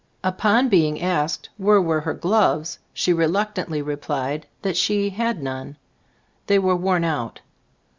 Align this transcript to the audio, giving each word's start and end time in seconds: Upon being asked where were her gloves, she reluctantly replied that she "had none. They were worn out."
Upon 0.23 0.67
being 0.67 0.99
asked 0.99 1.51
where 1.57 1.79
were 1.79 2.01
her 2.01 2.15
gloves, 2.15 2.79
she 2.91 3.13
reluctantly 3.13 3.83
replied 3.83 4.47
that 4.63 4.75
she 4.75 5.11
"had 5.11 5.43
none. 5.43 5.77
They 6.47 6.57
were 6.57 6.75
worn 6.75 7.03
out." 7.03 7.41